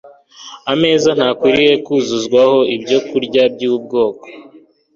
[0.73, 4.25] Ameza ntakwiriye kuzuzwaho ibyokurya byubwoko